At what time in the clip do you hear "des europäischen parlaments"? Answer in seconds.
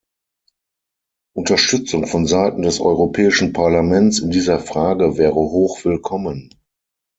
2.63-4.17